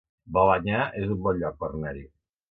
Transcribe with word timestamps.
Balenyà 0.37 0.79
es 1.01 1.11
un 1.15 1.19
bon 1.27 1.37
lloc 1.43 1.59
per 1.59 1.69
anar-hi 1.69 2.03